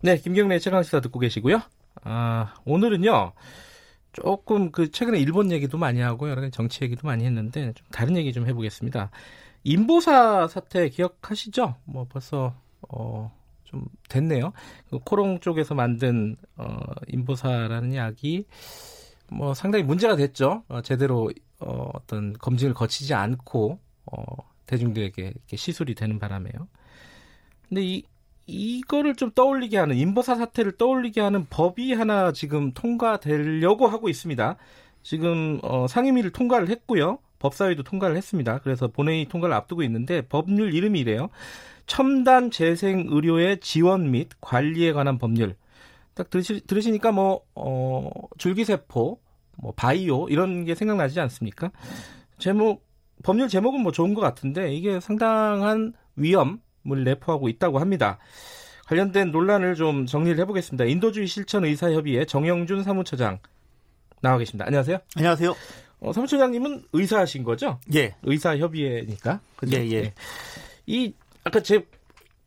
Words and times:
네, 0.00 0.16
김경래 0.16 0.60
최강 0.60 0.84
시사 0.84 1.00
듣고 1.00 1.18
계시고요. 1.18 1.60
아, 2.04 2.54
오늘은요. 2.64 3.32
조금 4.12 4.70
그 4.70 4.92
최근에 4.92 5.18
일본 5.18 5.50
얘기도 5.50 5.76
많이 5.76 6.00
하고 6.00 6.30
여러 6.30 6.40
가지 6.40 6.52
정치 6.52 6.84
얘기도 6.84 7.08
많이 7.08 7.24
했는데 7.24 7.72
좀 7.72 7.84
다른 7.90 8.16
얘기 8.16 8.32
좀 8.32 8.46
해보겠습니다. 8.46 9.10
인보사 9.64 10.46
사태 10.46 10.88
기억하시죠? 10.88 11.74
뭐 11.84 12.06
벌써 12.08 12.54
어, 12.88 13.36
좀 13.64 13.86
됐네요. 14.08 14.52
그 14.88 15.00
코롱 15.00 15.40
쪽에서 15.40 15.74
만든 15.74 16.36
어, 16.56 16.78
인보사라는 17.08 17.96
약이 17.96 18.46
뭐 19.32 19.52
상당히 19.52 19.82
문제가 19.82 20.14
됐죠. 20.14 20.62
어, 20.68 20.80
제대로 20.80 21.28
어, 21.58 21.90
어떤 21.92 22.34
검증을 22.34 22.72
거치지 22.72 23.14
않고 23.14 23.80
어, 24.06 24.22
대중들에게 24.66 25.22
이렇게 25.22 25.56
시술이 25.56 25.96
되는 25.96 26.20
바람에요. 26.20 26.68
근데 27.68 27.82
이 27.82 28.04
이거를 28.48 29.14
좀 29.14 29.30
떠올리게 29.30 29.76
하는 29.76 29.94
인보사 29.96 30.34
사태를 30.34 30.72
떠올리게 30.72 31.20
하는 31.20 31.46
법이 31.50 31.92
하나 31.92 32.32
지금 32.32 32.72
통과되려고 32.72 33.86
하고 33.86 34.08
있습니다. 34.08 34.56
지금 35.02 35.60
어, 35.62 35.86
상임위를 35.86 36.30
통과를 36.32 36.70
했고요. 36.70 37.18
법사위도 37.38 37.82
통과를 37.82 38.16
했습니다. 38.16 38.58
그래서 38.60 38.88
본회의 38.88 39.26
통과를 39.26 39.54
앞두고 39.54 39.82
있는데 39.84 40.22
법률 40.22 40.74
이름이 40.74 40.98
이래요. 40.98 41.28
첨단 41.86 42.50
재생 42.50 43.06
의료의 43.08 43.60
지원 43.60 44.10
및 44.10 44.30
관리에 44.40 44.92
관한 44.92 45.18
법률. 45.18 45.54
딱 46.14 46.30
들으시, 46.30 46.62
들으시니까 46.66 47.12
뭐 47.12 47.42
어, 47.54 48.10
줄기세포, 48.38 49.20
뭐 49.58 49.72
바이오 49.76 50.28
이런 50.30 50.64
게 50.64 50.74
생각나지 50.74 51.20
않습니까? 51.20 51.70
제목 52.38 52.86
법률 53.22 53.48
제목은 53.48 53.82
뭐 53.82 53.92
좋은 53.92 54.14
것 54.14 54.22
같은데 54.22 54.72
이게 54.72 55.00
상당한 55.00 55.92
위험 56.16 56.60
을 56.90 57.04
내포하고 57.04 57.48
있다고 57.48 57.78
합니다. 57.78 58.18
관련된 58.86 59.30
논란을 59.30 59.74
좀 59.74 60.06
정리를 60.06 60.38
해보겠습니다. 60.40 60.84
인도주의 60.84 61.26
실천 61.26 61.64
의사협의회 61.64 62.24
정영준 62.24 62.82
사무처장 62.82 63.38
나와 64.22 64.38
계십니다. 64.38 64.64
안녕하세요. 64.66 64.98
안녕하세요. 65.16 65.54
어, 66.00 66.12
사무처장님은 66.12 66.84
의사하신 66.92 67.44
거죠? 67.44 67.80
예. 67.94 68.14
의사협의회니까. 68.22 69.40
그죠? 69.56 69.76
예, 69.76 69.86
예. 69.86 69.92
예. 69.92 70.14
이 70.86 71.12
아까 71.44 71.60
제 71.60 71.86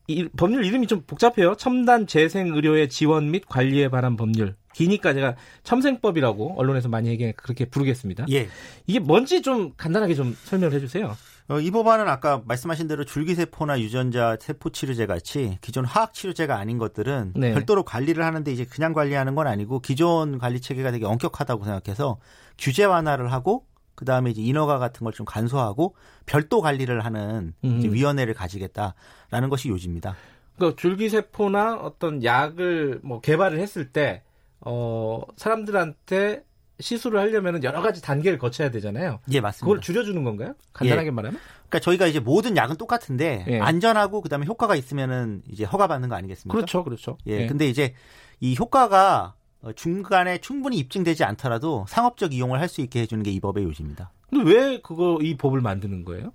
이, 0.07 0.27
법률 0.29 0.65
이름이 0.65 0.87
좀 0.87 1.03
복잡해요. 1.05 1.55
첨단 1.55 2.07
재생 2.07 2.47
의료의 2.47 2.89
지원 2.89 3.31
및 3.31 3.43
관리에 3.47 3.89
관한 3.89 4.17
법률. 4.17 4.55
기니까 4.73 5.13
제가 5.13 5.35
첨생법이라고 5.63 6.55
언론에서 6.57 6.89
많이 6.89 7.09
얘기 7.09 7.31
그렇게 7.33 7.65
부르겠습니다. 7.65 8.25
예. 8.31 8.47
이게 8.87 8.99
뭔지 8.99 9.41
좀 9.41 9.73
간단하게 9.77 10.15
좀 10.15 10.35
설명을 10.45 10.73
해주세요. 10.75 11.15
어, 11.51 11.59
이 11.59 11.69
법안은 11.69 12.07
아까 12.07 12.41
말씀하신 12.45 12.87
대로 12.87 13.03
줄기세포나 13.03 13.81
유전자 13.81 14.37
세포치료제 14.39 15.05
같이 15.05 15.57
기존 15.59 15.83
화학치료제가 15.83 16.57
아닌 16.57 16.77
것들은 16.77 17.33
네. 17.35 17.53
별도로 17.53 17.83
관리를 17.83 18.23
하는데 18.23 18.49
이제 18.49 18.63
그냥 18.63 18.93
관리하는 18.93 19.35
건 19.35 19.47
아니고 19.47 19.81
기존 19.81 20.37
관리 20.37 20.61
체계가 20.61 20.91
되게 20.91 21.05
엄격하다고 21.05 21.65
생각해서 21.65 22.19
규제 22.57 22.85
완화를 22.85 23.33
하고 23.33 23.65
그 23.95 24.05
다음에 24.05 24.29
이제 24.29 24.41
인허가 24.41 24.79
같은 24.79 25.03
걸 25.03 25.11
좀 25.11 25.25
간소하고 25.25 25.93
별도 26.25 26.61
관리를 26.61 27.03
하는 27.03 27.53
음. 27.65 27.81
위원회를 27.83 28.33
가지겠다라는 28.33 29.49
것이 29.49 29.67
요지입니다. 29.67 30.15
그 30.57 30.77
줄기세포나 30.77 31.75
어떤 31.81 32.23
약을 32.23 33.01
뭐 33.03 33.19
개발을 33.19 33.59
했을 33.59 33.91
때 33.91 34.23
어, 34.61 35.21
사람들한테 35.35 36.45
시술을 36.81 37.19
하려면 37.19 37.63
여러 37.63 37.81
가지 37.81 38.01
단계를 38.01 38.37
거쳐야 38.37 38.71
되잖아요. 38.71 39.19
예, 39.31 39.39
맞습니다. 39.39 39.65
그걸 39.65 39.81
줄여주는 39.81 40.23
건가요? 40.23 40.53
간단하게 40.73 41.07
예. 41.07 41.11
말하면? 41.11 41.39
그러니까 41.69 41.79
저희가 41.79 42.07
이제 42.07 42.19
모든 42.19 42.57
약은 42.57 42.75
똑같은데 42.77 43.45
예. 43.47 43.59
안전하고 43.59 44.21
그다음에 44.21 44.45
효과가 44.45 44.75
있으면은 44.75 45.41
이제 45.49 45.63
허가받는 45.63 46.09
거 46.09 46.15
아니겠습니까? 46.15 46.53
그렇죠, 46.53 46.83
그렇죠. 46.83 47.17
예, 47.27 47.41
예. 47.43 47.47
근데 47.47 47.67
이제 47.67 47.93
이 48.39 48.55
효과가 48.57 49.35
중간에 49.75 50.39
충분히 50.39 50.77
입증되지 50.77 51.23
않더라도 51.23 51.85
상업적 51.87 52.33
이용을 52.33 52.59
할 52.59 52.67
수 52.67 52.81
있게 52.81 53.01
해주는 53.01 53.21
게 53.23 53.31
이 53.31 53.39
법의 53.39 53.63
요지입니다. 53.63 54.11
근데 54.29 54.49
왜 54.49 54.79
그거 54.81 55.19
이 55.21 55.35
법을 55.35 55.59
만드는 55.61 56.05
거예요? 56.05 56.31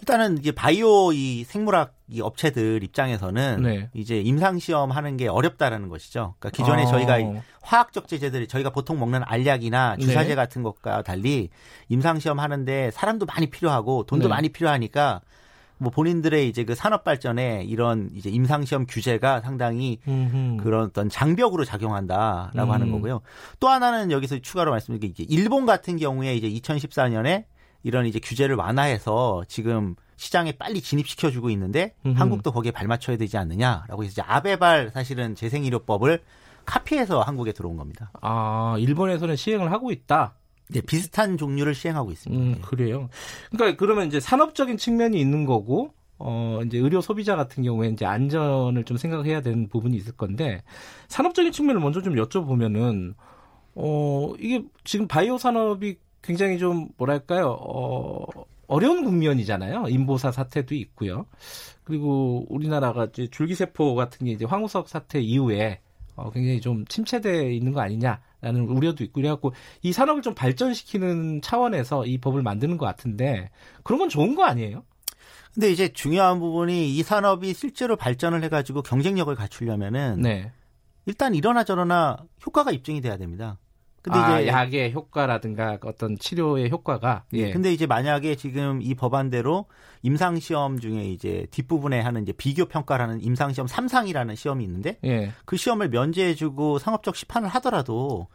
일단은 0.00 0.38
이제 0.38 0.52
바이오 0.52 1.12
이 1.12 1.44
생물학 1.44 1.94
이 2.08 2.20
업체들 2.22 2.82
입장에서는 2.82 3.62
네. 3.62 3.90
이제 3.94 4.20
임상 4.20 4.58
시험 4.58 4.90
하는 4.90 5.16
게 5.18 5.28
어렵다라는 5.28 5.88
것이죠. 5.90 6.34
그러니까 6.38 6.56
기존에 6.56 6.82
아. 6.84 6.86
저희가 6.86 7.42
화학적 7.62 8.08
제재들이 8.08 8.48
저희가 8.48 8.70
보통 8.70 8.98
먹는 8.98 9.22
알약이나 9.24 9.96
주사제 9.98 10.28
네. 10.30 10.34
같은 10.34 10.62
것과 10.62 11.02
달리 11.02 11.50
임상 11.88 12.20
시험 12.20 12.40
하는데 12.40 12.90
사람도 12.92 13.26
많이 13.26 13.48
필요하고 13.50 14.04
돈도 14.04 14.28
네. 14.28 14.28
많이 14.30 14.48
필요하니까 14.48 15.20
뭐 15.78 15.90
본인들의 15.90 16.48
이제 16.48 16.64
그 16.64 16.74
산업 16.74 17.04
발전에 17.04 17.64
이런 17.64 18.10
이제 18.14 18.30
임상 18.30 18.64
시험 18.64 18.86
규제가 18.86 19.40
상당히 19.40 19.98
음흠. 20.08 20.62
그런 20.62 20.84
어떤 20.84 21.08
장벽으로 21.08 21.64
작용한다라고 21.64 22.70
음. 22.70 22.70
하는 22.70 22.92
거고요. 22.92 23.20
또 23.60 23.68
하나는 23.68 24.10
여기서 24.10 24.38
추가로 24.38 24.70
말씀드린 24.70 25.00
게 25.00 25.06
이제 25.08 25.26
일본 25.28 25.66
같은 25.66 25.96
경우에 25.96 26.34
이제 26.34 26.48
2014년에 26.48 27.44
이런 27.82 28.06
이제 28.06 28.18
규제를 28.18 28.56
완화해서 28.56 29.44
지금 29.48 29.94
시장에 30.16 30.52
빨리 30.52 30.80
진입시켜 30.80 31.30
주고 31.30 31.50
있는데 31.50 31.94
음흠. 32.06 32.18
한국도 32.18 32.52
거기에 32.52 32.72
발맞춰야 32.72 33.16
되지 33.16 33.36
않느냐라고 33.36 34.02
해서 34.02 34.12
이제 34.12 34.22
아베발 34.22 34.90
사실은 34.92 35.34
재생의료법을 35.34 36.22
카피해서 36.64 37.20
한국에 37.20 37.52
들어온 37.52 37.76
겁니다. 37.76 38.10
아 38.22 38.76
일본에서는 38.78 39.36
시행을 39.36 39.70
하고 39.72 39.92
있다. 39.92 40.34
네, 40.68 40.80
비슷한 40.80 41.36
종류를 41.36 41.74
시행하고 41.74 42.10
있습니다. 42.10 42.42
음, 42.42 42.60
그래요. 42.62 43.08
그러니까 43.50 43.76
그러면 43.78 44.06
이제 44.06 44.20
산업적인 44.20 44.76
측면이 44.76 45.20
있는 45.20 45.44
거고 45.44 45.92
어 46.18 46.60
이제 46.66 46.78
의료 46.78 47.00
소비자 47.00 47.36
같은 47.36 47.62
경우에 47.62 47.88
이제 47.88 48.06
안전을 48.06 48.84
좀 48.84 48.96
생각해야 48.96 49.42
되는 49.42 49.68
부분이 49.68 49.96
있을 49.96 50.12
건데 50.12 50.62
산업적인 51.08 51.52
측면을 51.52 51.80
먼저 51.80 52.00
좀 52.02 52.14
여쭤보면은 52.14 53.14
어 53.74 54.32
이게 54.38 54.64
지금 54.84 55.06
바이오 55.06 55.38
산업이 55.38 55.98
굉장히 56.22 56.58
좀 56.58 56.88
뭐랄까요 56.96 57.50
어 57.60 58.24
어려운 58.66 59.04
국면이잖아요. 59.04 59.86
인보사 59.88 60.32
사태도 60.32 60.74
있고요. 60.74 61.26
그리고 61.84 62.44
우리나라가 62.48 63.04
이제 63.04 63.28
줄기세포 63.28 63.94
같은 63.94 64.26
게 64.26 64.32
이제 64.32 64.44
황우석 64.44 64.88
사태 64.88 65.20
이후에 65.20 65.80
어, 66.16 66.30
굉장히 66.30 66.60
좀 66.60 66.84
침체돼 66.86 67.54
있는 67.54 67.72
거 67.72 67.80
아니냐라는 67.80 68.68
우려도 68.68 69.04
있고 69.04 69.20
그래갖고 69.20 69.52
이 69.82 69.92
산업을 69.92 70.22
좀 70.22 70.34
발전시키는 70.34 71.42
차원에서 71.42 72.06
이 72.06 72.18
법을 72.18 72.42
만드는 72.42 72.78
것 72.78 72.86
같은데 72.86 73.50
그런 73.82 73.98
건 73.98 74.08
좋은 74.08 74.34
거 74.34 74.44
아니에요? 74.44 74.82
근데 75.54 75.70
이제 75.70 75.88
중요한 75.88 76.38
부분이 76.38 76.94
이 76.94 77.02
산업이 77.02 77.54
실제로 77.54 77.96
발전을 77.96 78.42
해가지고 78.44 78.82
경쟁력을 78.82 79.34
갖추려면은 79.34 80.20
네. 80.20 80.52
일단 81.06 81.34
이러나 81.34 81.64
저러나 81.64 82.16
효과가 82.44 82.72
입증이 82.72 83.00
돼야 83.00 83.16
됩니다. 83.16 83.58
근데 84.06 84.18
아, 84.20 84.40
이제 84.40 84.48
약의 84.48 84.92
효과라든가 84.92 85.78
어떤 85.84 86.16
치료의 86.16 86.70
효과가 86.70 87.24
예. 87.32 87.50
근데 87.50 87.72
이제 87.72 87.86
만약에 87.86 88.36
지금 88.36 88.80
이 88.80 88.94
법안대로 88.94 89.66
임상 90.02 90.38
시험 90.38 90.78
중에 90.78 91.06
이제 91.06 91.48
뒷부분에 91.50 92.00
하는 92.00 92.22
이제 92.22 92.30
비교 92.30 92.66
평가라는 92.66 93.20
임상 93.20 93.52
시험 93.52 93.66
3상이라는 93.66 94.36
시험이 94.36 94.62
있는데 94.62 94.98
예. 95.04 95.32
그 95.44 95.56
시험을 95.56 95.88
면제해 95.88 96.36
주고 96.36 96.78
상업적 96.78 97.16
시판을 97.16 97.48
하더라도 97.48 98.28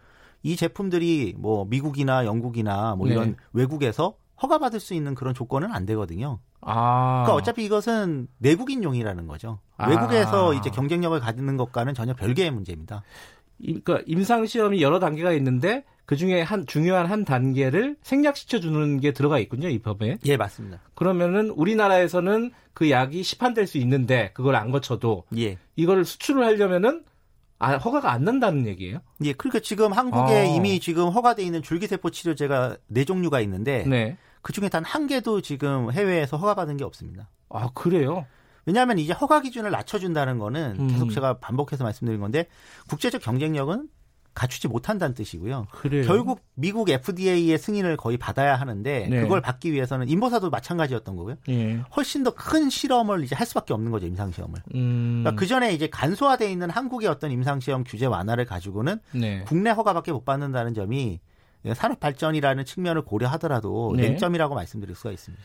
이 0.44 0.58
제품들이 0.58 1.36
뭐 1.38 1.64
미국이나 1.64 2.26
영국이나 2.26 2.96
뭐 2.96 3.08
이런 3.08 3.30
예. 3.30 3.36
외국에서 3.54 4.16
허가받을 4.42 4.82
수 4.82 4.94
있는 4.94 5.16
그런 5.16 5.34
조건은 5.34 5.72
안 5.72 5.86
되거든요. 5.86 6.40
아. 6.60 7.24
그러니까 7.24 7.36
어차피 7.36 7.64
이것은 7.64 8.28
내국인용이라는 8.40 9.26
거죠. 9.28 9.60
아. 9.78 9.88
외국에서 9.88 10.54
이제 10.54 10.70
경쟁력을 10.70 11.18
가지는 11.20 11.56
것과는 11.56 11.94
전혀 11.94 12.14
별개의 12.14 12.52
문제입니다. 12.52 13.04
그러니까 13.62 14.02
임상 14.06 14.46
시험이 14.46 14.82
여러 14.82 15.00
단계가 15.00 15.32
있는데 15.34 15.84
그 16.06 16.16
중에 16.18 16.42
한 16.42 16.66
중요한 16.66 17.06
한 17.06 17.24
단계를 17.24 17.96
생략시켜 18.02 18.60
주는 18.60 19.00
게 19.00 19.12
들어가 19.14 19.40
있군요 19.40 19.70
이 19.70 19.80
법에. 19.80 20.18
예 20.26 20.38
맞습니다. 20.38 20.82
그러면은 20.96 21.50
우리나라에서는 21.52 22.52
그 22.74 22.90
약이 22.90 23.24
시판될 23.24 23.68
수 23.68 23.78
있는데 23.78 24.32
그걸 24.34 24.56
안 24.56 24.72
거쳐도 24.72 25.26
예. 25.38 25.58
이거를 25.76 26.06
수출을 26.06 26.44
하려면은 26.46 27.04
아, 27.60 27.78
허가가 27.78 28.12
안 28.12 28.24
난다는 28.24 28.66
얘기예요? 28.66 29.02
예, 29.24 29.34
그러니까 29.34 29.60
지금 29.60 29.94
한국에 29.94 30.36
아. 30.36 30.44
이미 30.44 30.80
지금 30.80 31.10
허가돼 31.10 31.44
있는 31.44 31.62
줄기세포 31.62 32.10
치료제가 32.10 32.78
네 32.88 33.06
종류가 33.06 33.40
있는데 33.42 33.84
네. 33.88 34.18
그 34.42 34.52
중에 34.52 34.68
단 34.68 34.84
한 34.84 35.06
개도 35.06 35.42
지금 35.42 35.92
해외에서 35.92 36.38
허가받은 36.38 36.78
게 36.78 36.84
없습니다. 36.84 37.30
아 37.50 37.70
그래요? 37.76 38.26
왜냐하면 38.66 39.00
이제 39.00 39.14
허가 39.14 39.42
기준을 39.42 39.72
낮춰준다는 39.72 40.38
거는 40.38 40.78
음. 40.80 40.88
계속 40.88 41.12
제가 41.12 41.40
반복해서 41.40 41.84
말씀드린 41.84 42.20
건데 42.20 42.48
국제적 42.90 43.22
경쟁력은 43.22 43.90
갖추지 44.34 44.70
못한다는 44.70 45.14
뜻이고요. 45.14 45.68
그래요? 45.72 46.06
결국 46.06 46.40
미국 46.54 46.90
FDA의 46.90 47.58
승인을 47.58 47.98
거의 47.98 48.18
받아야 48.18 48.56
하는데 48.56 49.08
네. 49.10 49.22
그걸 49.22 49.42
받기 49.42 49.74
위해서는 49.74 50.08
인보사도 50.08 50.50
마찬가지였던 50.50 51.18
거고요. 51.18 51.36
네. 51.48 51.82
훨씬 51.96 52.24
더 52.24 52.32
큰 52.32 52.70
실험을 52.70 53.26
이제 53.26 53.36
할 53.36 53.46
수밖에 53.46 53.74
없는 53.74 53.92
거죠 53.92 54.08
임상 54.08 54.32
시험을. 54.32 54.62
음. 54.74 55.20
그러니까 55.22 55.40
그 55.40 55.46
전에 55.48 55.74
이제 55.74 55.88
간소화돼 55.88 56.50
있는 56.50 56.70
한국의 56.70 57.10
어떤 57.10 57.30
임상 57.30 57.60
시험 57.60 57.84
규제 57.84 58.06
완화를 58.06 58.46
가지고는 58.46 59.00
네. 59.12 59.44
국내 59.48 59.70
허가밖에 59.70 60.14
못 60.14 60.24
받는다는 60.24 60.74
점이 60.74 61.20
산업 61.76 62.00
발전이라는 62.00 62.64
측면을 62.66 63.02
고려하더라도 63.04 63.94
네. 63.98 64.04
맹점이라고 64.04 64.56
말씀드릴 64.56 64.96
수가 64.96 65.12
있습니다. 65.12 65.44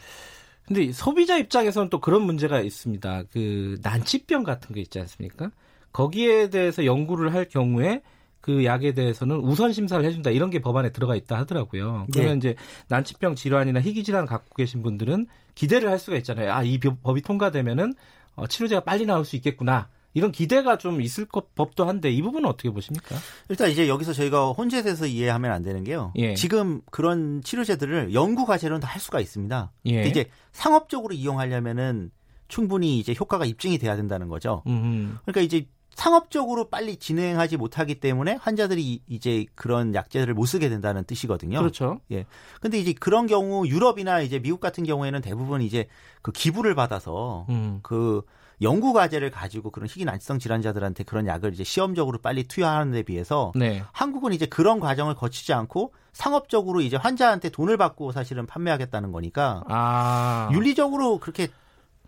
근데 0.67 0.93
소비자 0.93 1.37
입장에서는 1.39 1.91
또 1.91 2.01
그런 2.01 2.23
문제가 2.23 2.61
있습니다. 2.61 3.25
그 3.33 3.79
난치병 3.83 4.43
같은 4.43 4.75
거 4.75 4.81
있지 4.81 4.99
않습니까? 5.01 5.51
거기에 5.93 6.51
대해서 6.51 6.85
연구를 6.85 7.33
할 7.35 7.47
경우에 7.49 8.03
그 8.41 8.65
약에 8.65 8.93
대해서는 8.95 9.37
우선 9.39 9.73
심사를 9.73 10.05
해준다 10.05 10.31
이런 10.31 10.51
게 10.51 10.61
법안에 10.61 10.91
들어가 10.91 11.17
있다 11.17 11.37
하더라고요. 11.39 12.07
그러면 12.13 12.39
네. 12.39 12.51
이제 12.51 12.57
난치병 12.89 13.35
질환이나 13.35 13.81
희귀 13.81 14.05
질환 14.05 14.27
갖고 14.27 14.55
계신 14.55 14.83
분들은 14.83 15.27
기대를 15.55 15.89
할 15.91 15.99
수가 15.99 16.17
있잖아요. 16.19 16.53
아 16.53 16.63
이 16.63 16.79
법이 16.79 17.23
통과되면은 17.23 17.95
어, 18.35 18.47
치료제가 18.47 18.83
빨리 18.85 19.07
나올 19.07 19.25
수 19.25 19.35
있겠구나. 19.37 19.89
이런 20.17 20.33
기대가 20.33 20.79
좀 20.79 21.03
있을 21.03 21.27
것 21.27 21.55
법도 21.55 21.85
한데 21.85 22.11
이 22.11 22.23
부분은 22.23 22.49
어떻게 22.49 22.71
보십니까? 22.71 23.15
일단 23.51 23.71
이제 23.71 23.87
여기서 23.87 24.15
저희가 24.15 24.49
혼재돼서 24.53 25.07
이해하면 25.07 25.53
안 25.53 25.63
되는 25.63 25.85
게요. 25.85 26.13
예. 26.17 26.35
지금 26.35 26.81
그런 26.91 27.43
치료제들을 27.43 28.15
연구 28.15 28.47
과제로는 28.47 28.81
다 28.81 28.87
할 28.97 29.01
수가 29.01 29.21
있습니다. 29.21 29.73
예. 29.89 30.07
이제 30.07 30.31
상업적으로 30.53 31.13
이용하려면은 31.13 32.11
충분히 32.49 32.99
이제 32.99 33.15
효과가 33.19 33.45
입증이 33.45 33.77
돼야 33.77 33.95
된다는 33.95 34.29
거죠. 34.29 34.63
음흠. 34.67 35.19
그러니까 35.27 35.41
이제 35.43 35.67
상업적으로 35.95 36.71
빨리 36.71 36.97
진행하지 36.97 37.59
못하기 37.59 37.97
때문에 37.97 38.39
환자들이 38.41 39.03
이제 39.07 39.45
그런 39.55 39.95
약제들을 39.95 40.33
못 40.33 40.47
쓰게 40.47 40.71
된다는 40.71 41.05
뜻이거든요. 41.05 41.59
그렇죠. 41.59 42.01
예. 42.11 42.25
근데 42.63 42.79
이제 42.79 42.95
그런 42.95 43.27
경우 43.27 43.67
유럽이나 43.67 44.21
이제 44.23 44.39
미국 44.39 44.61
같은 44.61 44.85
경우에는 44.85 45.21
대부분 45.21 45.61
이제 45.61 45.89
그 46.23 46.33
기부를 46.33 46.75
받아서 46.75 47.45
음. 47.51 47.81
그 47.83 48.23
연구 48.63 48.93
과제를 48.93 49.31
가지고 49.31 49.71
그런 49.71 49.89
희귀 49.89 50.05
난치성 50.05 50.39
질환자들한테 50.39 51.05
그런 51.05 51.27
약을 51.27 51.53
이제 51.53 51.65
시험적으로 51.65 52.19
빨리 52.19 52.45
투여하는 52.45 52.93
데 52.93 53.03
비해서 53.03 53.53
네. 53.55 53.83
한국은 53.93 54.33
이제 54.33 54.47
그런 54.47 54.81
과정을 54.81 55.15
거치지 55.15 55.53
않고 55.53 55.93
상업적으로 56.13 56.81
이제 56.81 56.97
환자한테 56.97 57.51
돈을 57.51 57.77
받고 57.77 58.13
사실은 58.13 58.47
판매하겠다는 58.47 59.13
거니까 59.13 59.65
아. 59.69 60.49
윤리적으로 60.53 61.19
그렇게 61.19 61.49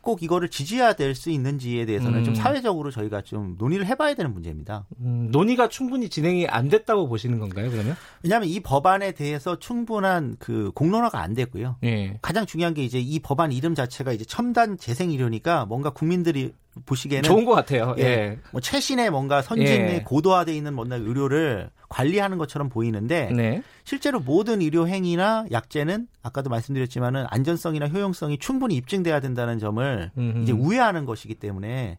꼭 0.03 0.23
이거를 0.23 0.49
지지해야 0.49 0.93
될 0.95 1.15
수 1.19 1.31
있는지에 1.31 1.85
대해서는 1.87 2.21
음. 2.21 2.25
좀 2.25 2.35
사회적으로 2.35 2.91
저희가 2.91 3.23
좀 3.23 3.57
논의를 3.59 3.87
해봐야 3.87 4.15
되는 4.15 4.33
문제입니다. 4.33 4.87
음, 5.01 5.29
논의가 5.33 5.69
충분히 5.69 6.09
진행이 6.09 6.47
안 6.47 6.69
됐다고 6.69 7.09
보시는 7.09 7.39
건가요, 7.41 7.71
그러면? 7.71 7.97
왜냐하면 8.23 8.49
이 8.49 8.61
법안에 8.61 9.13
대해서 9.13 9.59
충분한 9.59 10.37
그 10.39 10.71
공론화가 10.75 11.21
안 11.21 11.35
됐고요. 11.35 11.77
예. 11.85 12.19
가장 12.23 12.47
중요한 12.47 12.75
게 12.75 12.85
이제 12.85 13.01
이 13.01 13.19
법안 13.19 13.51
이름 13.53 13.75
자체가 13.75 14.13
이제 14.13 14.25
첨단 14.25 14.79
재생의료니까 14.79 15.65
뭔가 15.67 15.91
국민들이 15.91 16.53
보시기에는 16.85 17.23
좋은 17.23 17.45
것 17.45 17.53
같아요. 17.53 17.95
예. 17.99 18.03
예. 18.03 18.39
뭐 18.53 18.61
최신의 18.61 19.11
뭔가 19.11 19.43
선진의 19.43 19.95
예. 19.95 20.03
고도화돼 20.05 20.55
있는 20.55 20.75
뭔가 20.75 20.97
의료를 20.97 21.71
관리하는 21.89 22.39
것처럼 22.39 22.69
보이는데 22.69 23.31
네. 23.33 23.63
실제로 23.85 24.21
모든 24.21 24.61
의료 24.61 24.87
행위나 24.87 25.47
약제는 25.51 26.07
아까도 26.23 26.51
말씀드렸지만은 26.51 27.27
안전성이나 27.31 27.89
효용성이 27.89 28.39
충분히 28.39 28.77
입증돼야 28.77 29.21
된다는 29.21 29.59
점을 29.59 30.11
음흠. 30.17 30.43
이제 30.43 30.53
우회하는 30.53 31.05
것이기 31.05 31.35
때문에 31.35 31.99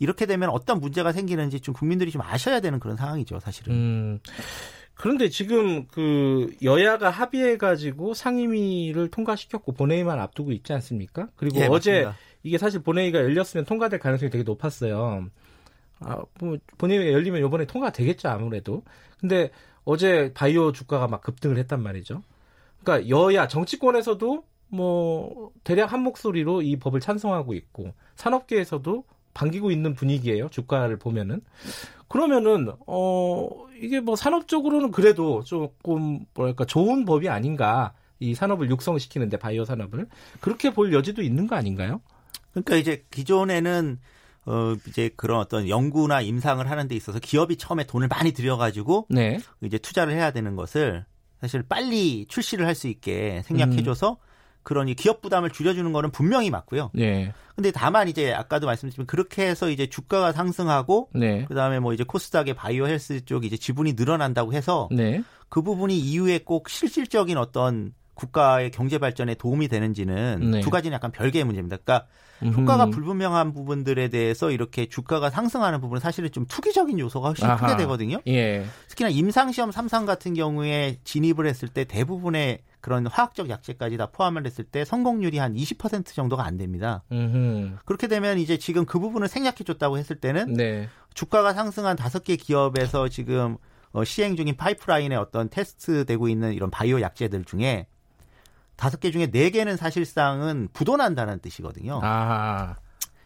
이렇게 0.00 0.26
되면 0.26 0.50
어떤 0.50 0.80
문제가 0.80 1.12
생기는지 1.12 1.60
좀 1.60 1.74
국민들이 1.74 2.10
좀 2.10 2.22
아셔야 2.22 2.60
되는 2.60 2.78
그런 2.78 2.96
상황이죠, 2.96 3.40
사실은. 3.40 3.72
음. 3.74 4.18
그런데 4.94 5.28
지금 5.28 5.86
그 5.86 6.52
여야가 6.62 7.10
합의해 7.10 7.56
가지고 7.56 8.14
상임위를 8.14 9.08
통과시켰고 9.08 9.72
본회의만 9.72 10.18
앞두고 10.18 10.50
있지 10.50 10.72
않습니까? 10.72 11.28
그리고 11.36 11.60
예, 11.60 11.66
어제 11.66 12.02
맞습니다. 12.02 12.16
이게 12.42 12.58
사실 12.58 12.80
본회의가 12.82 13.18
열렸으면 13.20 13.64
통과될 13.64 13.98
가능성이 13.98 14.30
되게 14.30 14.44
높았어요. 14.44 15.28
아, 16.00 16.22
뭐 16.40 16.56
본회의가 16.78 17.12
열리면 17.12 17.44
이번에 17.44 17.66
통과되겠죠 17.66 18.28
아무래도. 18.28 18.82
근데 19.20 19.50
어제 19.84 20.32
바이오 20.34 20.72
주가가 20.72 21.08
막 21.08 21.22
급등을 21.22 21.58
했단 21.58 21.82
말이죠. 21.82 22.22
그러니까 22.82 23.08
여야 23.08 23.48
정치권에서도 23.48 24.44
뭐 24.68 25.50
대략 25.64 25.92
한 25.92 26.00
목소리로 26.00 26.62
이 26.62 26.76
법을 26.76 27.00
찬성하고 27.00 27.54
있고 27.54 27.94
산업계에서도 28.16 29.04
반기고 29.34 29.70
있는 29.70 29.94
분위기예요. 29.94 30.48
주가를 30.50 30.98
보면은 30.98 31.40
그러면은 32.08 32.72
어 32.86 33.48
이게 33.80 34.00
뭐 34.00 34.16
산업적으로는 34.16 34.90
그래도 34.90 35.42
조금 35.44 36.24
뭐랄까 36.34 36.64
좋은 36.64 37.04
법이 37.04 37.28
아닌가 37.28 37.94
이 38.20 38.34
산업을 38.34 38.70
육성시키는데 38.70 39.38
바이오 39.38 39.64
산업을 39.64 40.08
그렇게 40.40 40.72
볼 40.72 40.92
여지도 40.92 41.22
있는 41.22 41.46
거 41.46 41.56
아닌가요? 41.56 42.00
그러니까 42.64 42.76
이제 42.76 43.04
기존에는 43.10 43.98
어 44.46 44.74
이제 44.88 45.10
그런 45.16 45.40
어떤 45.40 45.68
연구나 45.68 46.20
임상을 46.20 46.68
하는 46.70 46.88
데 46.88 46.94
있어서 46.96 47.18
기업이 47.18 47.56
처음에 47.56 47.84
돈을 47.84 48.08
많이 48.08 48.32
들여가지고 48.32 49.06
네. 49.10 49.40
이제 49.62 49.78
투자를 49.78 50.14
해야 50.14 50.30
되는 50.30 50.56
것을 50.56 51.04
사실 51.40 51.62
빨리 51.62 52.26
출시를 52.26 52.66
할 52.66 52.74
수 52.74 52.88
있게 52.88 53.42
생략해줘서 53.44 54.12
음. 54.12 54.16
그러니 54.62 54.94
기업 54.94 55.22
부담을 55.22 55.50
줄여주는 55.50 55.92
거는 55.92 56.10
분명히 56.10 56.50
맞고요. 56.50 56.90
네. 56.92 57.32
근데 57.54 57.70
다만 57.70 58.06
이제 58.08 58.32
아까도 58.34 58.66
말씀드렸지만 58.66 59.06
그렇게 59.06 59.46
해서 59.46 59.70
이제 59.70 59.86
주가가 59.86 60.32
상승하고 60.32 61.08
네. 61.14 61.44
그다음에 61.46 61.78
뭐 61.78 61.94
이제 61.94 62.04
코스닥의 62.04 62.54
바이오 62.54 62.86
헬스 62.86 63.24
쪽 63.24 63.44
이제 63.44 63.56
지분이 63.56 63.94
늘어난다고 63.94 64.52
해서 64.52 64.88
네. 64.92 65.22
그 65.48 65.62
부분이 65.62 65.98
이후에 65.98 66.38
꼭 66.38 66.68
실질적인 66.68 67.38
어떤 67.38 67.94
국가의 68.18 68.70
경제 68.72 68.98
발전에 68.98 69.34
도움이 69.34 69.68
되는지는 69.68 70.50
네. 70.50 70.60
두 70.60 70.70
가지는 70.70 70.94
약간 70.94 71.12
별개의 71.12 71.44
문제입니다. 71.44 71.76
그러니까 71.76 72.06
효과가 72.42 72.84
음. 72.84 72.90
불분명한 72.90 73.52
부분들에 73.52 74.08
대해서 74.08 74.50
이렇게 74.50 74.86
주가가 74.86 75.30
상승하는 75.30 75.80
부분은 75.80 76.00
사실은 76.00 76.30
좀 76.30 76.44
투기적인 76.46 76.98
요소가 76.98 77.28
훨씬 77.28 77.46
아하. 77.46 77.66
크게 77.66 77.76
되거든요. 77.78 78.20
예. 78.26 78.64
특히나 78.88 79.08
임상시험 79.08 79.70
3상 79.70 80.06
같은 80.06 80.34
경우에 80.34 80.98
진입을 81.04 81.46
했을 81.46 81.68
때 81.68 81.84
대부분의 81.84 82.60
그런 82.80 83.06
화학적 83.06 83.50
약제까지 83.50 83.96
다 83.96 84.06
포함을 84.06 84.46
했을 84.46 84.64
때 84.64 84.84
성공률이 84.84 85.38
한 85.38 85.54
20% 85.54 86.06
정도가 86.06 86.44
안 86.44 86.56
됩니다. 86.56 87.02
음흠. 87.10 87.78
그렇게 87.84 88.06
되면 88.06 88.38
이제 88.38 88.56
지금 88.56 88.84
그 88.84 88.98
부분을 88.98 89.28
생략해 89.28 89.58
줬다고 89.66 89.98
했을 89.98 90.16
때는 90.16 90.54
네. 90.54 90.88
주가가 91.14 91.52
상승한 91.52 91.96
다섯 91.96 92.22
개 92.22 92.36
기업에서 92.36 93.08
지금 93.08 93.56
어, 93.92 94.04
시행 94.04 94.36
중인 94.36 94.56
파이프라인에 94.56 95.16
어떤 95.16 95.48
테스트 95.48 96.04
되고 96.04 96.28
있는 96.28 96.52
이런 96.52 96.70
바이오 96.70 97.00
약제들 97.00 97.44
중에 97.44 97.86
다섯 98.78 99.00
개 99.00 99.10
중에 99.10 99.26
네 99.26 99.50
개는 99.50 99.76
사실상은 99.76 100.68
부도난다는 100.72 101.40
뜻이거든요. 101.40 102.00
아. 102.02 102.76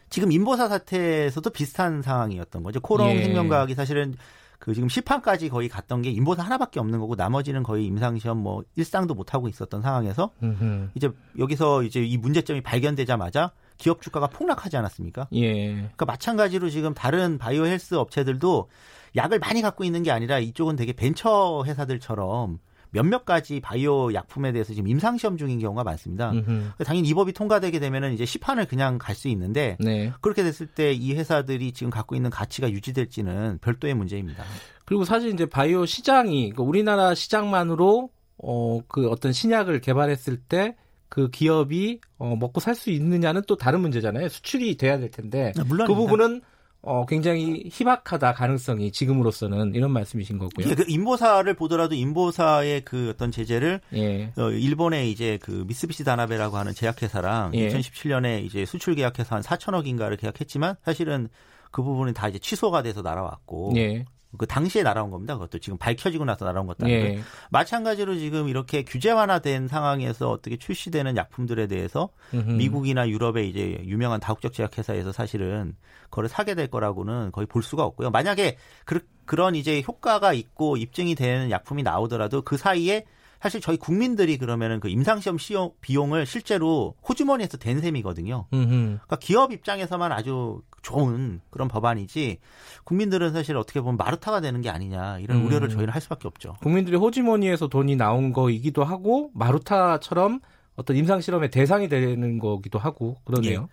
지금 0.08 0.32
인보사 0.32 0.66
사태에서도 0.66 1.48
비슷한 1.50 2.02
상황이었던 2.02 2.62
거죠. 2.62 2.80
코롱 2.80 3.10
예. 3.10 3.22
생명과학이 3.22 3.74
사실은 3.74 4.14
그 4.58 4.72
지금 4.74 4.88
시판까지 4.88 5.50
거의 5.50 5.68
갔던 5.68 6.02
게 6.02 6.10
인보사 6.10 6.42
하나밖에 6.42 6.80
없는 6.80 7.00
거고 7.00 7.16
나머지는 7.16 7.62
거의 7.62 7.84
임상시험 7.86 8.38
뭐 8.38 8.64
일상도 8.76 9.14
못 9.14 9.34
하고 9.34 9.46
있었던 9.48 9.82
상황에서 9.82 10.30
음흠. 10.42 10.90
이제 10.94 11.10
여기서 11.38 11.82
이제 11.82 12.02
이 12.02 12.16
문제점이 12.16 12.62
발견되자마자 12.62 13.52
기업 13.76 14.00
주가가 14.00 14.28
폭락하지 14.28 14.78
않았습니까? 14.78 15.28
예. 15.34 15.74
그러니까 15.74 16.06
마찬가지로 16.06 16.70
지금 16.70 16.94
다른 16.94 17.36
바이오 17.36 17.66
헬스 17.66 17.94
업체들도 17.96 18.70
약을 19.16 19.38
많이 19.38 19.60
갖고 19.60 19.84
있는 19.84 20.02
게 20.02 20.10
아니라 20.10 20.38
이쪽은 20.38 20.76
되게 20.76 20.92
벤처 20.94 21.62
회사들처럼 21.66 22.58
몇몇 22.92 23.24
가지 23.24 23.58
바이오 23.60 24.12
약품에 24.14 24.52
대해서 24.52 24.74
지금 24.74 24.88
임상 24.88 25.18
시험 25.18 25.36
중인 25.36 25.58
경우가 25.58 25.82
많습니다. 25.82 26.30
음흠. 26.32 26.84
당연히 26.84 27.08
이 27.08 27.14
법이 27.14 27.32
통과되게 27.32 27.78
되면은 27.80 28.12
이제 28.12 28.24
시판을 28.24 28.66
그냥 28.66 28.98
갈 28.98 29.16
수 29.16 29.28
있는데 29.28 29.76
네. 29.80 30.12
그렇게 30.20 30.42
됐을 30.42 30.66
때 30.66 30.92
이 30.92 31.14
회사들이 31.14 31.72
지금 31.72 31.90
갖고 31.90 32.14
있는 32.14 32.30
가치가 32.30 32.70
유지될지는 32.70 33.58
별도의 33.62 33.94
문제입니다. 33.94 34.44
그리고 34.84 35.04
사실 35.04 35.32
이제 35.32 35.46
바이오 35.46 35.86
시장이 35.86 36.50
그러니까 36.50 36.62
우리나라 36.62 37.14
시장만으로 37.14 38.10
어 38.38 38.80
그 38.88 39.08
어떤 39.08 39.32
신약을 39.32 39.80
개발했을 39.80 40.36
때 40.38 40.76
그 41.08 41.28
기업이 41.28 42.00
어 42.18 42.36
먹고 42.36 42.58
살 42.60 42.74
수 42.74 42.88
있느냐는 42.90 43.42
또 43.46 43.56
다른 43.56 43.80
문제잖아요. 43.82 44.30
수출이 44.30 44.78
돼야 44.78 44.98
될 44.98 45.10
텐데 45.10 45.52
네, 45.54 45.62
그 45.86 45.94
부분은 45.94 46.40
어, 46.84 47.06
굉장히 47.06 47.70
희박하다 47.70 48.34
가능성이 48.34 48.90
지금으로서는 48.90 49.74
이런 49.74 49.92
말씀이신 49.92 50.38
거고요. 50.38 50.68
예, 50.68 50.74
그 50.74 50.84
인보사를 50.88 51.52
보더라도 51.54 51.94
인보사의 51.94 52.84
그 52.84 53.10
어떤 53.10 53.30
제재를 53.30 53.80
예. 53.94 54.32
어, 54.36 54.50
일본의 54.50 55.10
이제 55.12 55.38
그 55.40 55.64
미쓰비시 55.68 56.02
다나베라고 56.02 56.56
하는 56.56 56.74
제약회사랑 56.74 57.52
예. 57.54 57.68
2017년에 57.68 58.44
이제 58.44 58.64
수출 58.64 58.96
계약해서 58.96 59.36
한 59.36 59.42
4천억인가를 59.42 60.18
계약했지만 60.18 60.74
사실은 60.84 61.28
그 61.70 61.82
부분이 61.82 62.14
다 62.14 62.28
이제 62.28 62.40
취소가 62.40 62.82
돼서 62.82 63.00
날아왔고 63.00 63.74
예. 63.76 64.04
그 64.38 64.46
당시에 64.46 64.82
날아온 64.82 65.10
겁니다. 65.10 65.34
그것도 65.34 65.58
지금 65.58 65.76
밝혀지고 65.78 66.24
나서 66.24 66.44
날아온 66.44 66.66
것도 66.66 66.86
아니고 66.86 67.00
예. 67.00 67.20
마찬가지로 67.50 68.16
지금 68.16 68.48
이렇게 68.48 68.82
규제 68.82 69.10
완화된 69.10 69.68
상황에서 69.68 70.30
어떻게 70.30 70.56
출시되는 70.56 71.16
약품들에 71.16 71.66
대해서 71.66 72.08
음흠. 72.32 72.52
미국이나 72.52 73.08
유럽의 73.08 73.50
이제 73.50 73.82
유명한 73.84 74.20
다국적 74.20 74.52
제약회사에서 74.52 75.12
사실은 75.12 75.76
그걸 76.04 76.28
사게 76.28 76.54
될 76.54 76.68
거라고는 76.68 77.32
거의 77.32 77.46
볼 77.46 77.62
수가 77.62 77.84
없고요. 77.84 78.10
만약에 78.10 78.56
그, 78.84 79.00
그런 79.26 79.54
이제 79.54 79.82
효과가 79.86 80.32
있고 80.32 80.76
입증이 80.76 81.14
되는 81.14 81.50
약품이 81.50 81.82
나오더라도 81.82 82.42
그 82.42 82.56
사이에 82.56 83.04
사실 83.40 83.60
저희 83.60 83.76
국민들이 83.76 84.38
그러면은 84.38 84.78
그 84.78 84.88
임상시험 84.88 85.36
시험 85.36 85.70
비용을 85.80 86.26
실제로 86.26 86.94
호주머니에서 87.08 87.58
댄 87.58 87.80
셈이거든요. 87.80 88.46
그러니까 88.50 89.16
기업 89.16 89.52
입장에서만 89.52 90.12
아주 90.12 90.62
좋은 90.82 91.40
그런 91.50 91.68
법안이지 91.68 92.38
국민들은 92.84 93.32
사실 93.32 93.56
어떻게 93.56 93.80
보면 93.80 93.96
마르타가 93.96 94.40
되는 94.40 94.60
게 94.60 94.68
아니냐 94.68 95.18
이런 95.20 95.38
음. 95.38 95.46
우려를 95.46 95.68
저희는 95.68 95.90
할 95.90 96.00
수밖에 96.00 96.28
없죠. 96.28 96.56
국민들이 96.60 96.96
호주머니에서 96.96 97.68
돈이 97.68 97.96
나온 97.96 98.32
거이기도 98.32 98.84
하고 98.84 99.30
마르타처럼 99.34 100.40
어떤 100.76 100.96
임상 100.96 101.20
실험의 101.20 101.50
대상이 101.50 101.88
되는 101.88 102.38
거기도 102.38 102.78
하고 102.78 103.16
그러네요. 103.24 103.68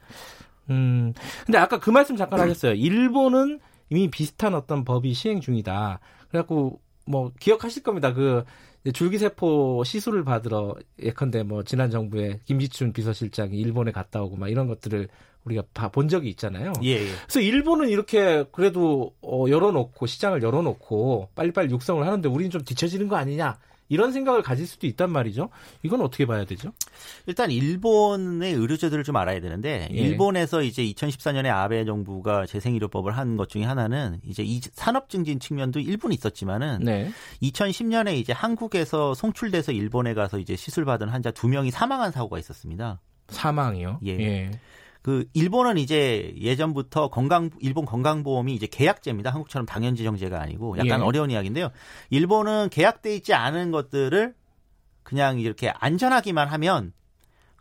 예. 0.69 0.73
음. 0.73 1.13
근데 1.45 1.57
아까 1.57 1.79
그 1.79 1.89
말씀 1.89 2.15
잠깐 2.15 2.39
하셨어요. 2.39 2.73
일본은 2.73 3.59
이미 3.89 4.09
비슷한 4.09 4.53
어떤 4.53 4.85
법이 4.85 5.13
시행 5.13 5.41
중이다. 5.41 5.99
그래갖고 6.29 6.79
뭐 7.05 7.31
기억하실 7.39 7.83
겁니다. 7.83 8.13
그 8.13 8.43
줄기세포 8.93 9.83
시술을 9.83 10.23
받으러 10.23 10.75
예컨대 11.01 11.43
뭐 11.43 11.63
지난 11.63 11.89
정부에 11.89 12.39
김지춘 12.45 12.93
비서실장이 12.93 13.57
일본에 13.57 13.91
갔다 13.91 14.21
오고 14.21 14.37
막 14.37 14.49
이런 14.49 14.67
것들을 14.67 15.09
우리가 15.49 15.89
본 15.89 16.07
적이 16.07 16.29
있잖아요. 16.29 16.73
예, 16.83 16.89
예. 16.91 17.07
그래서 17.23 17.39
일본은 17.41 17.89
이렇게 17.89 18.45
그래도 18.51 19.13
어, 19.21 19.45
열어놓고 19.49 20.05
시장을 20.05 20.43
열어놓고 20.43 21.29
빨리빨리 21.35 21.71
육성을 21.71 22.05
하는데 22.05 22.29
우리는 22.29 22.51
좀 22.51 22.63
뒤처지는 22.63 23.07
거 23.07 23.15
아니냐 23.15 23.57
이런 23.91 24.11
생각을 24.11 24.43
가질 24.43 24.67
수도 24.67 24.85
있단 24.85 25.11
말이죠. 25.11 25.49
이건 25.81 26.01
어떻게 26.01 26.27
봐야 26.27 26.45
되죠? 26.45 26.71
일단 27.25 27.49
일본의 27.49 28.53
의료제들을 28.53 29.03
좀 29.03 29.15
알아야 29.15 29.39
되는데 29.41 29.89
예. 29.91 29.97
일본에서 29.97 30.61
이제 30.61 30.83
2014년에 30.83 31.47
아베 31.47 31.85
정부가 31.85 32.45
재생의료법을 32.45 33.17
한 33.17 33.35
것 33.35 33.49
중에 33.49 33.63
하나는 33.63 34.19
이제 34.23 34.43
이 34.43 34.61
산업 34.73 35.09
증진 35.09 35.39
측면도 35.39 35.79
일본이 35.79 36.13
있었지만은 36.13 36.81
네. 36.83 37.09
2010년에 37.41 38.15
이제 38.15 38.31
한국에서 38.31 39.15
송출돼서 39.15 39.71
일본에 39.71 40.13
가서 40.13 40.37
이제 40.37 40.55
시술 40.55 40.85
받은 40.85 41.09
환자 41.09 41.31
두 41.31 41.47
명이 41.47 41.71
사망한 41.71 42.11
사고가 42.11 42.37
있었습니다. 42.37 42.99
사망이요? 43.29 44.01
예. 44.05 44.19
예. 44.19 44.51
그 45.01 45.25
일본은 45.33 45.77
이제 45.77 46.33
예전부터 46.37 47.09
건강 47.09 47.49
일본 47.61 47.85
건강보험이 47.85 48.53
이제 48.53 48.67
계약제입니다. 48.67 49.31
한국처럼 49.31 49.65
당연지정제가 49.65 50.39
아니고 50.41 50.77
약간 50.77 50.99
예. 50.99 51.03
어려운 51.03 51.31
이야기인데요. 51.31 51.69
일본은 52.09 52.69
계약돼 52.69 53.15
있지 53.15 53.33
않은 53.33 53.71
것들을 53.71 54.35
그냥 55.03 55.39
이렇게 55.39 55.69
안전하기만 55.69 56.47
하면 56.49 56.93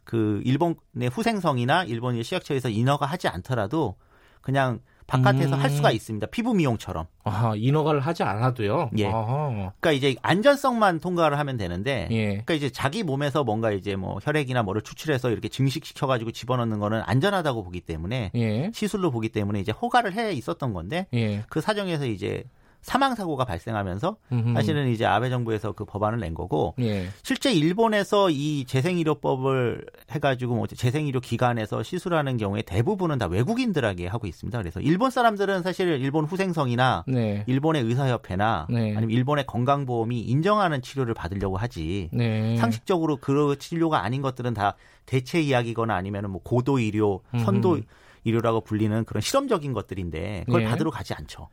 그 0.05 0.41
일본의 0.45 1.11
후생성이나 1.13 1.85
일본의 1.85 2.25
시약처에서 2.25 2.71
인허가 2.71 3.07
하지 3.07 3.29
않더라도 3.29 3.97
그냥 4.41 4.81
바깥에서 5.09 5.57
음. 5.57 5.61
할 5.61 5.71
수가 5.71 5.91
있습니다. 5.91 6.27
피부 6.29 6.55
미용처럼. 6.55 7.07
아, 7.25 7.55
인허가를 7.57 8.01
하지 8.01 8.23
않아도요. 8.23 8.91
예. 8.99 9.07
아하. 9.07 9.73
그러니까 9.81 9.93
이제 9.93 10.15
안전성만 10.21 11.01
통과를 11.01 11.39
하면 11.39 11.57
되는데, 11.57 12.09
예. 12.11 12.27
그러니까 12.27 12.55
이제 12.55 12.69
자기 12.69 13.03
몸에서 13.03 13.43
뭔가 13.43 13.73
이제 13.73 13.97
뭐 13.97 14.19
혈액이나 14.23 14.63
뭐를 14.63 14.83
추출해서 14.83 15.31
이렇게 15.31 15.49
증식시켜 15.49 16.07
가지고 16.07 16.31
집어넣는 16.31 16.79
거는 16.79 17.03
안전하다고 17.07 17.65
보기 17.65 17.81
때문에 17.81 18.33
예. 18.35 18.71
시술로 18.75 19.11
보기 19.11 19.31
때문에 19.31 19.61
이제 19.61 19.73
허가를 19.73 20.13
해 20.13 20.33
있었던 20.33 20.75
건데, 20.75 21.07
예. 21.15 21.43
그 21.49 21.63
사정에서 21.63 22.05
이제 22.07 22.45
사망 22.89 23.15
사고가 23.15 23.45
발생하면서 23.45 24.17
음흠. 24.33 24.55
사실은 24.55 24.89
이제 24.89 25.05
아베 25.05 25.29
정부에서 25.29 25.73
그 25.73 25.85
법안을 25.85 26.21
낸 26.21 26.33
거고 26.33 26.75
예. 26.81 27.09
실제 27.23 27.53
일본에서 27.53 28.31
이 28.31 28.65
재생의료법을 28.65 29.85
해가지고 30.11 30.55
뭐 30.55 30.67
재생의료 30.67 31.21
기관에서 31.21 31.83
시술하는 31.83 32.39
경우에 32.39 32.63
대부분은 32.63 33.19
다 33.19 33.27
외국인들에게 33.27 34.07
하고 34.07 34.27
있습니다. 34.27 34.57
그래서 34.59 34.81
일본 34.81 35.11
사람들은 35.11 35.63
사실 35.63 36.01
일본 36.01 36.25
후생성이나 36.25 37.05
네. 37.07 37.45
일본의 37.47 37.83
의사협회나 37.83 38.69
네. 38.71 38.97
아니면 38.97 39.11
일본의 39.11 39.45
건강보험이 39.45 40.21
인정하는 40.21 40.81
치료를 40.81 41.13
받으려고 41.13 41.59
하지 41.59 42.09
네. 42.15 42.57
상식적으로 42.57 43.19
그 43.19 43.57
치료가 43.59 44.03
아닌 44.03 44.23
것들은 44.23 44.55
다 44.55 44.77
대체 45.05 45.43
이야기거나 45.43 45.95
아니면 45.95 46.31
뭐 46.31 46.41
고도 46.43 46.79
의료, 46.79 47.21
선도 47.45 47.81
의료라고 48.25 48.63
불리는 48.63 49.05
그런 49.05 49.21
실험적인 49.21 49.75
것들인데 49.75 50.45
그걸 50.47 50.63
네. 50.63 50.71
받으러 50.71 50.91
가지 50.91 51.13
않죠. 51.13 51.49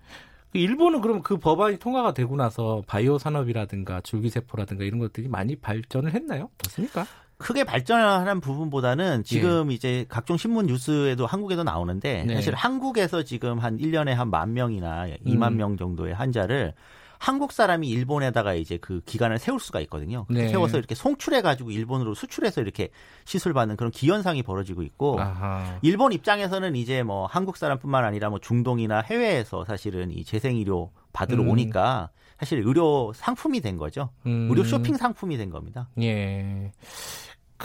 그 0.55 0.59
일본은 0.59 1.01
그럼 1.01 1.21
그 1.21 1.35
법안이 1.35 1.79
통과가 1.79 2.13
되고 2.13 2.37
나서 2.37 2.81
바이오 2.87 3.17
산업이라든가 3.17 3.99
줄기세포라든가 3.99 4.85
이런 4.85 5.01
것들이 5.01 5.27
많이 5.27 5.57
발전을 5.57 6.13
했나요? 6.13 6.49
어떻습니까? 6.61 7.05
크게 7.37 7.65
발전하는 7.65 8.39
부분보다는 8.39 9.25
지금 9.25 9.69
예. 9.69 9.75
이제 9.75 10.05
각종 10.07 10.37
신문 10.37 10.67
뉴스에도 10.67 11.25
한국에도 11.25 11.63
나오는데 11.65 12.23
네. 12.23 12.35
사실 12.35 12.55
한국에서 12.55 13.23
지금 13.23 13.59
한 13.59 13.77
1년에 13.77 14.11
한 14.11 14.29
만 14.29 14.53
명이나 14.53 15.07
2만 15.25 15.51
음. 15.51 15.57
명 15.57 15.75
정도의 15.75 16.13
환자를 16.13 16.73
한국 17.19 17.51
사람이 17.51 17.87
일본에다가 17.87 18.53
이제 18.53 18.77
그 18.77 19.01
기간을 19.05 19.39
세울 19.39 19.59
수가 19.59 19.79
있거든요. 19.81 20.25
네. 20.29 20.47
세워서 20.47 20.77
이렇게 20.77 20.95
송출해 20.95 21.41
가지고 21.41 21.71
일본으로 21.71 22.13
수출해서 22.13 22.61
이렇게 22.61 22.89
시술 23.25 23.53
받는 23.53 23.77
그런 23.77 23.91
기현상이 23.91 24.43
벌어지고 24.43 24.83
있고 24.83 25.19
아하. 25.19 25.79
일본 25.81 26.13
입장에서는 26.13 26.75
이제 26.75 27.03
뭐 27.03 27.25
한국 27.25 27.57
사람뿐만 27.57 28.03
아니라 28.03 28.29
뭐 28.29 28.39
중동이나 28.39 29.01
해외에서 29.01 29.65
사실은 29.65 30.11
이 30.11 30.23
재생 30.23 30.57
의료 30.57 30.91
받으러 31.13 31.43
음. 31.43 31.49
오니까 31.49 32.09
사실 32.39 32.59
의료 32.65 33.13
상품이 33.13 33.61
된 33.61 33.77
거죠. 33.77 34.09
음. 34.25 34.47
의료 34.49 34.63
쇼핑 34.63 34.97
상품이 34.97 35.37
된 35.37 35.49
겁니다. 35.49 35.89
예. 36.01 36.71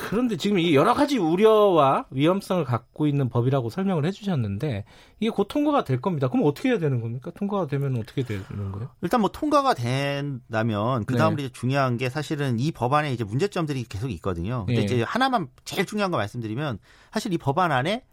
그런데 0.08 0.36
지금 0.36 0.58
이 0.58 0.74
여러 0.74 0.94
가지 0.94 1.18
우려와 1.18 2.06
위험성을 2.10 2.64
갖고 2.64 3.06
있는 3.06 3.28
법이라고 3.28 3.70
설명을 3.70 4.04
해주셨는데 4.06 4.84
이게 5.20 5.30
곧 5.30 5.46
통과가 5.48 5.84
될 5.84 6.00
겁니다. 6.00 6.28
그럼 6.28 6.46
어떻게 6.46 6.70
해야 6.70 6.78
되는 6.78 7.00
겁니까? 7.00 7.30
통과가 7.34 7.66
되면 7.66 7.96
어떻게 7.98 8.22
되는 8.22 8.44
거예요? 8.72 8.90
일단 9.02 9.20
뭐 9.20 9.30
통과가 9.30 9.74
된다면 9.74 11.04
그 11.04 11.16
다음으로 11.16 11.42
네. 11.42 11.48
중요한 11.52 11.96
게 11.96 12.08
사실은 12.08 12.58
이 12.58 12.72
법안에 12.72 13.12
이제 13.12 13.24
문제점들이 13.24 13.84
계속 13.84 14.10
있거든요. 14.12 14.64
근데 14.66 14.80
네. 14.80 14.84
이제 14.84 15.02
하나만 15.02 15.48
제일 15.64 15.86
중요한 15.86 16.10
거 16.10 16.16
말씀드리면 16.16 16.78
사실 17.12 17.32
이 17.32 17.38
법안 17.38 17.72
안에 17.72 18.04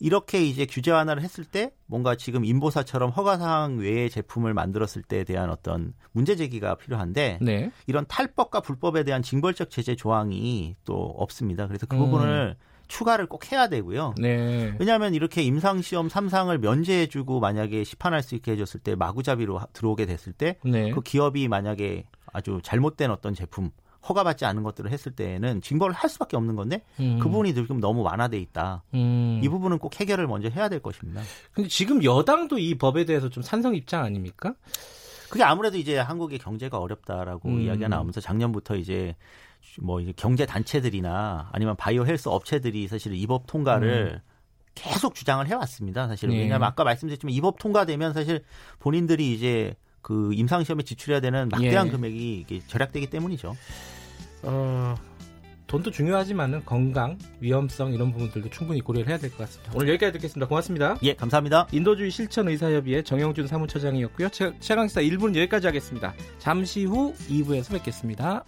이렇게 0.00 0.44
이제 0.44 0.66
규제 0.66 0.90
완화를 0.90 1.22
했을 1.22 1.44
때 1.44 1.72
뭔가 1.86 2.14
지금 2.14 2.44
인보사처럼 2.44 3.10
허가사항 3.10 3.78
외의 3.78 4.10
제품을 4.10 4.54
만들었을 4.54 5.02
때에 5.02 5.24
대한 5.24 5.50
어떤 5.50 5.94
문제 6.12 6.36
제기가 6.36 6.76
필요한데 6.76 7.38
네. 7.42 7.70
이런 7.86 8.06
탈법과 8.06 8.60
불법에 8.60 9.02
대한 9.02 9.22
징벌적 9.22 9.70
제재 9.70 9.96
조항이 9.96 10.76
또 10.84 10.94
없습니다. 10.94 11.66
그래서 11.66 11.86
그 11.86 11.96
음. 11.96 12.00
부분을 12.00 12.56
추가를 12.86 13.26
꼭 13.26 13.52
해야 13.52 13.68
되고요. 13.68 14.14
네. 14.18 14.74
왜냐하면 14.78 15.14
이렇게 15.14 15.42
임상시험 15.42 16.08
3상을 16.08 16.56
면제해주고 16.58 17.38
만약에 17.38 17.84
시판할 17.84 18.22
수 18.22 18.34
있게 18.34 18.52
해줬을 18.52 18.80
때 18.80 18.94
마구잡이로 18.94 19.60
들어오게 19.72 20.06
됐을 20.06 20.32
때그 20.32 20.68
네. 20.68 20.94
기업이 21.04 21.48
만약에 21.48 22.06
아주 22.32 22.60
잘못된 22.62 23.10
어떤 23.10 23.34
제품 23.34 23.70
허가받지 24.06 24.44
않은 24.44 24.62
것들을 24.62 24.90
했을 24.90 25.12
때에는 25.12 25.60
징벌을 25.62 25.94
할 25.94 26.10
수밖에 26.10 26.36
없는 26.36 26.56
건데 26.56 26.82
음. 27.00 27.18
그 27.18 27.28
부분이 27.28 27.54
지금 27.54 27.80
너무 27.80 28.02
완화돼 28.02 28.38
있다. 28.38 28.82
음. 28.94 29.40
이 29.42 29.48
부분은 29.48 29.78
꼭 29.78 29.98
해결을 30.00 30.26
먼저 30.26 30.48
해야 30.48 30.68
될 30.68 30.80
것입니다. 30.80 31.22
근데 31.52 31.68
지금 31.68 32.02
여당도 32.04 32.58
이 32.58 32.76
법에 32.76 33.04
대해서 33.04 33.28
좀 33.28 33.42
찬성 33.42 33.74
입장 33.74 34.04
아닙니까? 34.04 34.54
그게 35.30 35.42
아무래도 35.44 35.76
이제 35.78 35.98
한국의 35.98 36.38
경제가 36.38 36.78
어렵다라고 36.78 37.48
음. 37.48 37.60
이야기가 37.60 37.88
나오면서 37.88 38.20
작년부터 38.20 38.76
이제 38.76 39.14
뭐 39.80 40.00
이제 40.00 40.12
경제 40.16 40.46
단체들이나 40.46 41.50
아니면 41.52 41.76
바이오 41.76 42.06
헬스 42.06 42.28
업체들이 42.28 42.88
사실 42.88 43.12
이 43.14 43.26
법 43.26 43.46
통과를 43.46 44.22
음. 44.24 44.28
계속 44.74 45.14
주장을 45.14 45.44
해왔습니다. 45.46 46.06
사실 46.06 46.28
네. 46.30 46.38
왜냐하면 46.38 46.68
아까 46.68 46.84
말씀드렸지만 46.84 47.34
이 47.34 47.40
법 47.40 47.58
통과되면 47.58 48.14
사실 48.14 48.44
본인들이 48.78 49.34
이제 49.34 49.74
그 50.08 50.32
임상 50.32 50.64
시험에 50.64 50.82
지출해야 50.82 51.20
되는 51.20 51.50
막대한 51.50 51.88
예. 51.88 51.90
금액이 51.90 52.62
절약되기 52.66 53.08
때문이죠. 53.08 53.54
어, 54.42 54.94
돈도 55.66 55.90
중요하지만은 55.90 56.64
건강, 56.64 57.18
위험성 57.40 57.92
이런 57.92 58.10
부분들도 58.10 58.48
충분히 58.48 58.80
고려를 58.80 59.08
해야 59.08 59.18
될 59.18 59.28
것 59.30 59.36
같습니다. 59.40 59.70
오늘 59.74 59.90
여기까지 59.90 60.14
듣겠습니다. 60.14 60.48
고맙습니다. 60.48 60.96
예, 61.02 61.12
감사합니다. 61.14 61.68
인도주의 61.72 62.10
실천의사협의회 62.10 63.02
정영준 63.02 63.46
사무처장이었고요. 63.48 64.30
최강시사 64.30 65.02
1부는 65.02 65.36
여기까지 65.36 65.66
하겠습니다. 65.66 66.14
잠시 66.38 66.84
후 66.86 67.14
2부에서 67.28 67.72
뵙겠습니다. 67.72 68.44